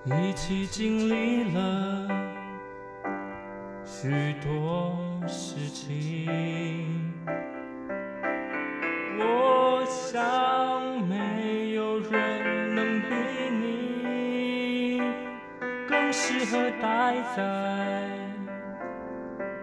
[0.06, 2.08] 一起经历了
[3.84, 4.96] 许多
[5.28, 7.03] 事情。
[9.26, 13.08] 我想没有人能比
[13.60, 15.00] 你
[15.88, 17.42] 更适合待在。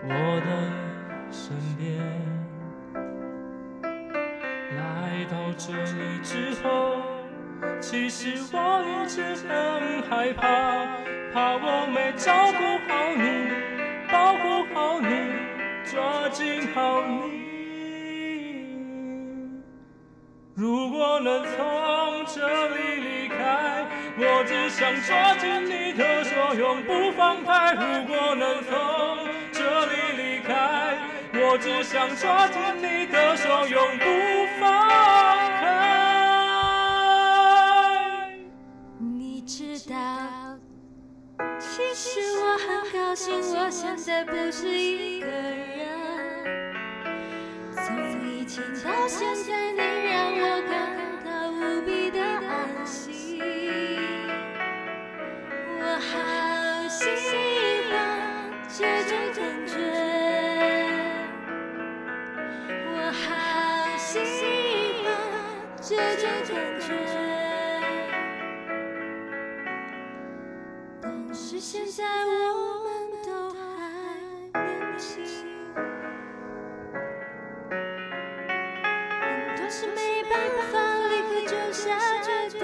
[0.04, 0.10] 我
[0.42, 0.50] 的
[1.32, 2.02] 身边，
[4.76, 4.80] 来
[5.30, 6.68] 到这里之后，
[7.80, 10.42] 其实我一直很害怕，
[11.32, 13.24] 怕我没照顾好你，
[14.12, 15.08] 保护好你，
[15.86, 17.51] 抓紧好你。
[20.62, 23.84] 如果能从这里离开，
[24.16, 27.74] 我只想抓紧你的手，永不放开。
[27.74, 28.78] 如果能从
[29.52, 31.00] 这里离开，
[31.34, 34.06] 我只想抓紧你的手，永不
[34.60, 34.88] 放
[35.62, 35.66] 开。
[39.00, 39.96] 你知道，
[41.60, 45.71] 其实我很高兴，我现在不是一个人。
[48.54, 49.78] 从以前到现在，你
[50.10, 50.76] 让我感
[51.24, 53.40] 到无比的安心。
[55.80, 56.12] 我好
[56.90, 57.00] 喜
[57.90, 57.90] 欢
[58.68, 59.74] 这种感觉，
[62.92, 63.24] 我好
[63.98, 64.20] 喜
[65.02, 65.08] 欢
[65.82, 66.92] 这种感觉，
[71.02, 72.92] 但是现在我们
[79.82, 80.38] 都还年轻，很多事没办
[80.72, 80.78] 法
[81.10, 82.62] 立刻就下决定，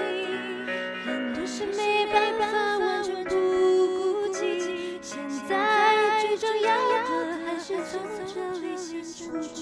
[1.04, 5.56] 很多事没办法完全不顾及，现在。
[6.20, 7.04] 最重要的
[7.44, 9.56] 还是从这里先出去。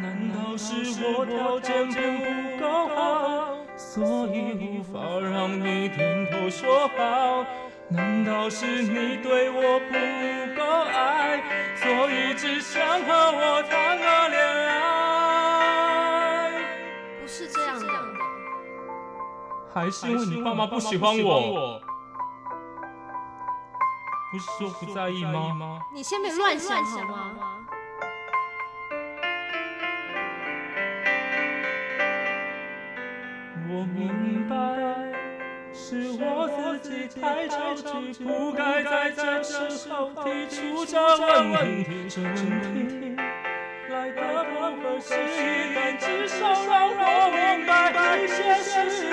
[0.00, 0.66] 难道是
[1.02, 1.96] 我条件不
[2.60, 2.64] 够
[2.94, 7.44] 好，所以无法让你点头说好？
[7.90, 9.94] 难道是你对我不
[10.54, 11.40] 够爱，
[11.74, 16.52] 所以只想和我谈个恋爱？
[17.18, 17.86] 不是这样的，
[19.72, 21.80] 还是因为你爸妈不喜欢我？
[24.30, 25.80] 不是说不在意吗？
[25.90, 27.34] 你先别乱想好吗？
[33.70, 34.56] 我明白，
[35.80, 37.72] 是我自己太着
[38.12, 42.08] 急，不该在这时候提出这问题。
[42.10, 43.14] 这问题
[43.88, 44.50] 来得不
[44.82, 47.00] 合时宜，但至少让我
[47.30, 47.70] 明白
[48.18, 49.06] 一些事情。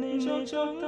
[0.00, 0.44] 你就
[0.80, 0.82] 等。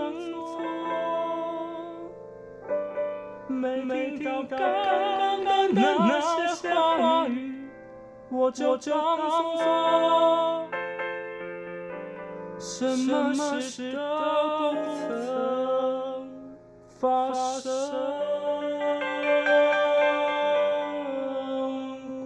[3.48, 4.58] 每每听到刚
[5.44, 6.20] 刚的那
[6.54, 6.68] 些
[6.98, 7.70] 话语，
[8.28, 9.16] 我就装
[9.56, 10.65] 作
[12.58, 16.30] 什么事都不曾
[16.98, 17.70] 发生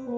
[0.06, 0.12] 过。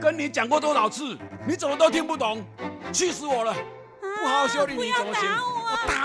[0.00, 2.42] 跟你讲过多少次，你怎么都听不懂，
[2.92, 3.52] 气死我了！
[3.52, 3.58] 啊，
[4.22, 5.28] 不好好修理你怎么行？
[5.30, 5.99] 我打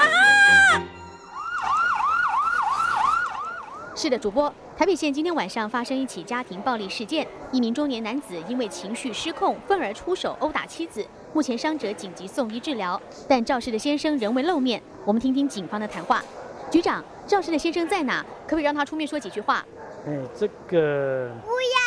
[4.06, 11.04] 是的，主播，台北县今天晚上发生一起家庭暴力事件，一名中年男子因为情绪失控，愤而出手殴打妻子，
[11.34, 14.80] 目前伤者紧急送医治疗，但肇事的先生仍未露面。
[15.06, 16.22] 我们听听警方的谈话。
[16.70, 18.24] 局长，肇事的先生在哪？
[18.44, 19.66] 可不可以让他出面说几句话？
[20.06, 21.32] 哎，这个。
[21.44, 21.85] 不要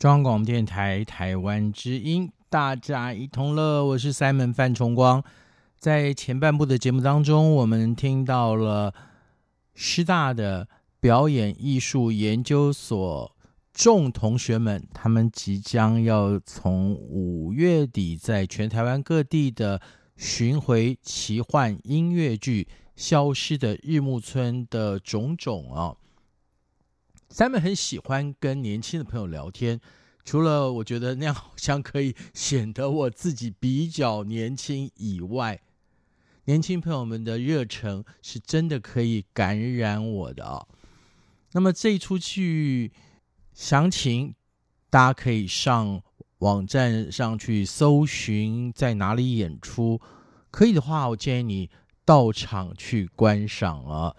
[0.00, 3.84] 中央广播电台台湾之音，大家一同乐。
[3.84, 5.22] 我是 Simon 范崇光。
[5.76, 8.94] 在前半部的节目当中，我们听到了
[9.74, 10.66] 师大的
[11.00, 13.30] 表演艺术研究所
[13.74, 19.82] 众同学们，他们即将要从五月底在全台湾各地的
[20.16, 25.94] 巡回奇幻音乐剧《消失的日暮村》的种种啊。
[27.32, 29.80] Simon 很喜欢跟年轻的朋友聊天，
[30.24, 35.60] 除了我觉得那样好像可以显得我自己比较年轻以外，
[36.46, 40.66] 年轻朋友们的热忱是真的可以感染我的啊。
[41.52, 42.90] 那么这一出剧
[43.54, 44.34] 详情，
[44.90, 46.02] 大家可以上
[46.38, 50.00] 网站上去搜寻在哪里演出，
[50.50, 51.70] 可以的话，我建议你
[52.04, 54.16] 到场去观赏啊。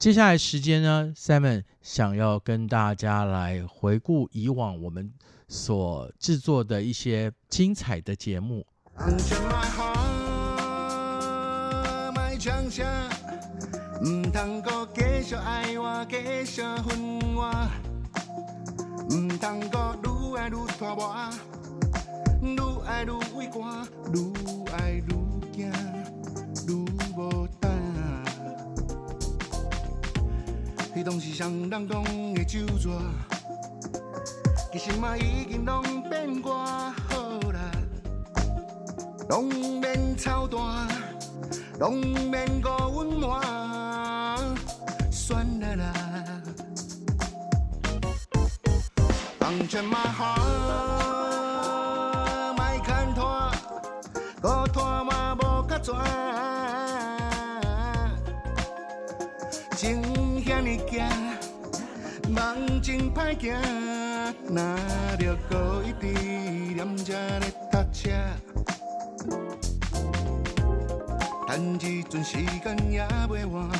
[0.00, 5.12] 接下来时间呢，Simon 想要跟大家来回顾以往我们
[5.46, 8.66] 所制作的一些精彩的节目。
[31.00, 31.88] 彼拢是双人讲
[32.34, 32.92] 的酒醉，
[34.70, 37.58] 其实嘛已经拢变卦好啦，
[39.30, 39.46] 拢
[39.80, 40.60] 免操蛋，
[41.78, 41.96] 拢
[42.30, 43.40] 免过温暖，
[45.10, 45.94] 算了啦，
[49.38, 50.36] 放全马好，
[52.58, 53.50] 莫牵拖，
[54.42, 55.94] 个拖嘛无较绝，
[59.78, 60.19] 情。
[60.62, 61.08] 你行，
[62.28, 63.54] 梦真歹行，
[64.46, 64.76] 哪
[65.18, 66.06] 着搁一直
[66.74, 68.10] 念这咧读册，
[71.48, 73.70] 等一阵时间也袂晚，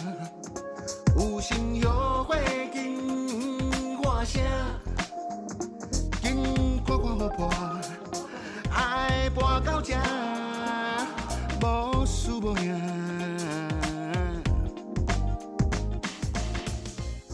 [1.16, 2.39] 有心后悔
[2.72, 4.43] 紧话声，
[6.22, 7.51] 紧看看好破，
[8.70, 9.95] 爱跋到这，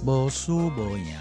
[0.07, 1.17] 无输无赢，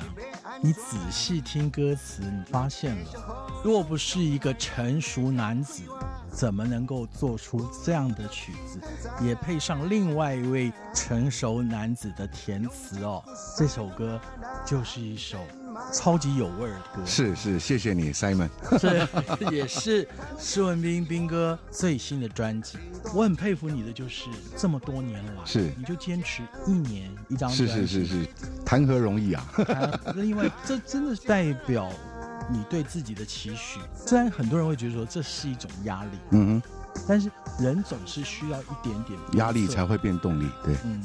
[0.61, 5.81] 你仔细听歌词，你发现了，若不是一个成熟男子，
[6.29, 8.79] 怎么能够做出这样的曲子，
[9.19, 13.23] 也配上另外一位成熟男子的填词哦？
[13.57, 14.21] 这首歌
[14.63, 15.39] 就是一首
[15.93, 17.05] 超级有味儿的歌。
[17.05, 18.49] 是是，谢谢你，Simon。
[18.79, 19.07] 这
[19.51, 20.07] 也是
[20.37, 22.77] 施文斌斌哥最新的专辑。
[23.13, 24.25] 我很佩服你的，就是
[24.57, 28.27] 这么多年来，是你就坚持一年一张专辑，是是是是，
[28.65, 29.45] 谈何容易啊！
[30.15, 31.89] 另外，这真的代表
[32.49, 33.79] 你对自己的期许。
[33.95, 36.69] 虽然很多人会觉得说这是一种压力，嗯哼，
[37.07, 40.49] 但是人总是需要一点点压力才会变动力。
[40.63, 41.03] 对，嗯。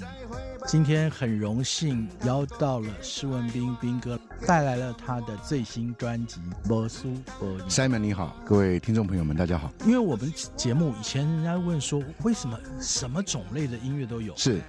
[0.66, 6.40] 今天很荣幸邀到了施文斌斌哥，带来了他的最新专辑
[6.72, 7.08] 《无输
[7.40, 7.68] 无赢》。
[7.70, 9.72] Simon 你好，各位听众朋友们，大家好。
[9.84, 14.36] 因为我们节目以前人家问说，为什么什么种类的音乐都有？
[14.36, 14.60] 是，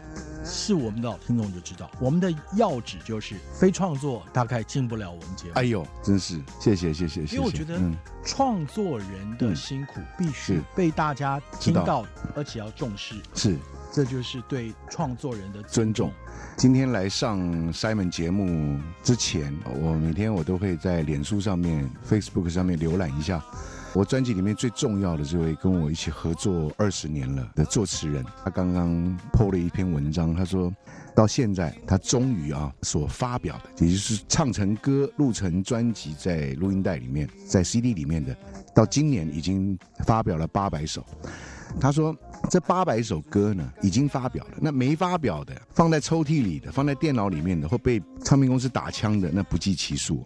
[0.43, 5.51] 是我们的老听众就知道，我们的要旨就是非创作大概进不了我们节目。
[5.55, 7.35] 哎呦，真是谢谢谢谢谢谢。
[7.35, 7.79] 因为我觉得
[8.23, 13.15] 创作人的辛苦必须被大家听到，而且要重视。
[13.35, 13.57] 是。
[13.91, 16.11] 这就是对创作人的尊重。
[16.57, 17.39] 今天来上
[17.73, 23.43] Simon 节目之前，我每天我都会在脸书上面、Facebook 上面浏览一下，
[23.93, 30.73] 我专辑里面最重要的这位跟我一起合作二十年了的作词人，他刚刚 po 了一篇文章，他说
[31.13, 38.35] 到现在他终于啊所发表的，也就是唱成歌、录成专辑在录音带里面、在 CD 里面的，
[38.73, 41.05] 到今年已经发表了八百首。
[41.79, 42.15] 他说
[42.49, 50.25] 这八百首歌呢已经发表了，那没发表的、放在抽屉里的、放在电脑里面的或被唱片公司打枪的，那不计其数。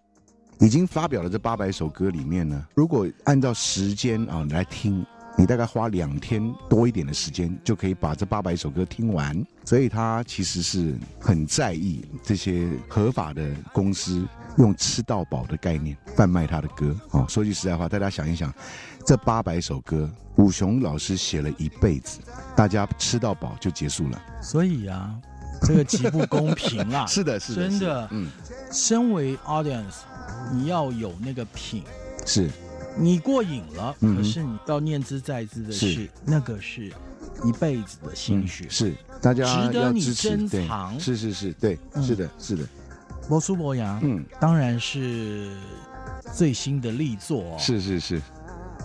[0.60, 5.06] 已经发表了这八百首歌里面呢，如果按照时间啊来听，
[5.38, 9.46] 你大概花两天多一点的时间就可以把这八百首歌听完。
[9.66, 14.26] 所以他其实是很在意这些合法的公司
[14.58, 17.26] 用吃到饱的概念贩卖他的歌啊。
[17.28, 18.54] 说句实在话，大家想一想，
[19.06, 22.20] 这八百首歌，武雄老师写了一辈子，
[22.56, 24.20] 大家吃到饱就结束了。
[24.42, 25.16] 所以啊，
[25.62, 27.06] 这个极不公平啊！
[27.08, 28.08] 是的，是的，真的。
[28.12, 28.30] 嗯，
[28.72, 29.98] 身为 audience。
[30.52, 31.84] 你要有那个品，
[32.26, 32.50] 是，
[32.98, 36.88] 你过瘾了，嗯、可是你要念兹在兹的是，是那个是
[37.44, 42.64] 一辈子的心血，嗯、是大家值得你珍藏，是是是，对，嗯、是的，是的。
[43.28, 45.56] 摩苏伯阳，嗯，当然是
[46.34, 48.22] 最新的力作，哦，是是是。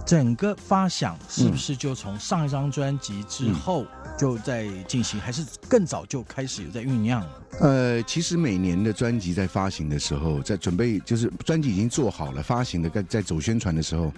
[0.07, 3.87] 整个发想是不是就从上一张专辑之后
[4.19, 7.25] 就在进行，嗯、还是更早就开始有在酝酿？
[7.61, 14.13] 呃，其实每年的专辑在发行的时候，在准备就是专辑已经做好了，发行的在在走宣传的时候，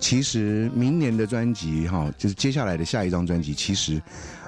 [0.00, 4.02] 其实明年的专辑哈，就是接下来的下一张专辑，其实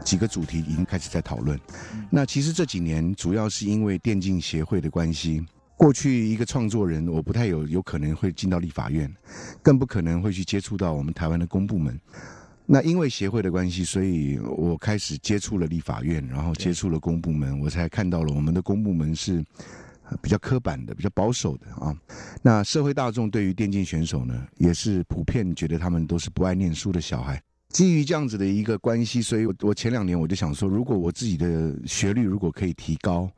[0.05, 1.59] 几个主题已经开始在讨论。
[1.95, 5.45] 嗯、那其实这几年主要是因为电竞协会的关系。
[5.81, 9.11] 过去一个创作人，我不太有有可能会进到立法院，
[9.63, 11.99] 更不可能会去接触到我们台湾的公部门。
[12.67, 19.43] 那因为协会的关系，所以我开始接触了立法院，然后接触了公部门，我才看到了我们的公部门是
[20.21, 21.97] 比较刻板的、比较保守的啊。
[22.43, 27.43] 那社会大众对于电竞选手呢，也是普遍觉得他们都是不爱念书的小孩。
[27.71, 33.31] 基于这样子的一个关系，所以我我前两年我就想说，如果我自己的学历如果可以提高，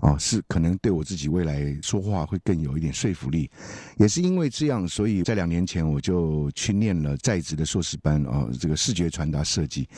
[0.00, 3.48] 啊，是可能对我自己未来说话会更有一点说服力。
[3.96, 9.88] 也是因为这样，所以在两年前我就去念了在职的硕士班啊，这个视觉传达设计。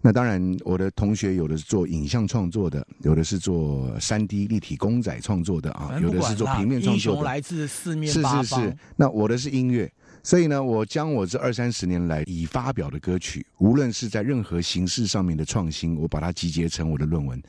[0.00, 7.18] 那当然，我的同学有的是做影像创作的，有的是做三 D 立体公仔创作的啊，有的是做平面创作的。
[7.18, 8.44] 英雄来自四面八方。
[8.44, 9.90] 是是是，那我的是音乐。
[10.24, 17.40] 所以呢，我将我这二三十年来已发表的歌曲，无论是在任何形式上面的创新，我把它集结成我的论文，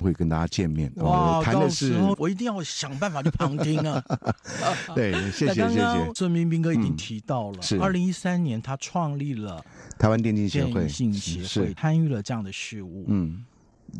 [0.00, 0.92] 会跟大家见面。
[0.96, 4.04] 哇，谈的是我一定要想办法去旁听啊！
[4.96, 6.12] 对，谢谢谢谢。
[6.12, 9.64] 孙明斌哥已经提到了，是二零一三年他创立了
[9.96, 13.44] 台湾电竞协会，电竞协会参与了这样的事物，嗯，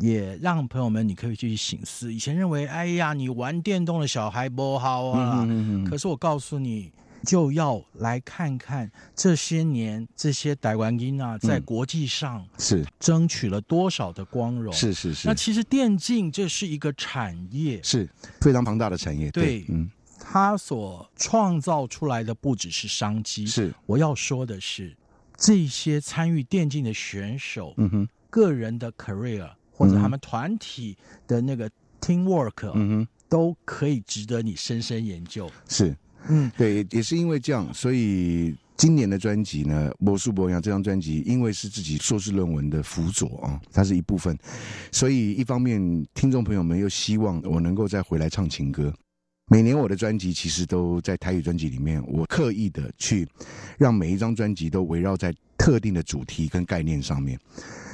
[0.01, 5.47] 也让朋友们你可以去省思，以前认为哎呀，你玩电动的小孩不好啊，
[5.89, 6.91] 可是我告诉你。
[7.23, 14.71] 就要来看看这些年这些台湾音啊，在国际上是争取了多少的光荣？
[14.73, 15.27] 是是是。
[15.27, 18.07] 那其实电竞这是一个产业，是
[18.41, 19.31] 非常庞大的产业。
[19.31, 19.89] 对，嗯，
[20.19, 23.47] 它所创造出来的不只是商机。
[23.47, 24.95] 是，我要说的是，
[25.35, 30.97] 这些参与电竞的选手，嗯哼，个人的 career 或者他们团体
[31.27, 35.49] 的那个 teamwork，嗯哼，都可以值得你深深研究。
[35.67, 35.95] 是。
[36.27, 44.37] 嗯，对，也是因为这样，所以今年的专辑呢，《魔术博洋》这张专辑，因为是自己硕士论文的辅佐啊，它是一部分，
[44.91, 45.79] 所以一方面
[46.13, 48.93] 听众朋友们又希望我能够再回来唱情歌。
[49.47, 53.27] 每年我的专辑其实都在台语专辑里面，我刻意的去
[53.77, 57.39] 让每一张专辑都围绕在特定的主题跟概念上面，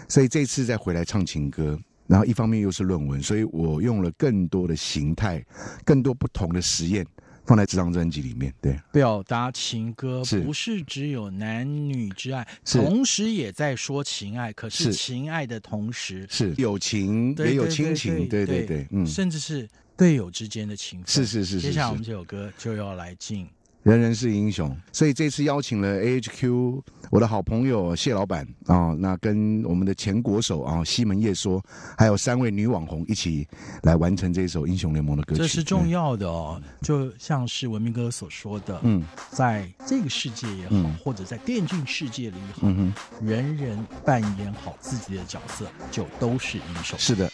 [0.08, 1.78] 所以这次再回来唱情歌，
[2.08, 5.46] 然后一方面又是论文，所以我用了更多的形态，
[5.84, 7.06] 更多不同的实验。
[7.52, 14.54] 放在这张专辑里面，对，表达情歌不是只有男女之爱，同时也在说情爱。
[14.54, 21.10] 可是情爱的同时是友情，也有亲情，对对对，嗯，甚至是队友之间的情分。
[21.10, 21.68] 是是是是。
[21.68, 23.46] 接下来我们这首歌就要来进。
[23.84, 31.60] 人人是英雄，所以这次邀请了 AHQ 我的好朋友谢老板啊，那跟我们的前国手啊西门叶说，
[31.98, 33.48] 还有三位女网红一起
[33.82, 35.42] 来完成这首英雄联盟的歌曲。
[35.42, 47.00] 这是重要的哦，就像是文明哥所说的，嗯，在这个世界也好，嗯、或者在电竞世界里也好，嗯，人人扮演好自己的角色，就都是英雄。
[47.00, 47.32] 是的。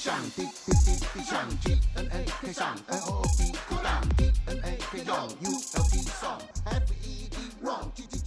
[0.00, 3.52] 上 D D D D 上 G N A K 上 N O O P
[3.68, 8.06] 鼓浪 D N A K 用 U L P 送 F E D 用 G
[8.08, 8.19] G。